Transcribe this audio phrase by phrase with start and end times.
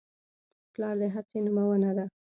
[0.73, 2.05] پلار د هڅې نمونه ده.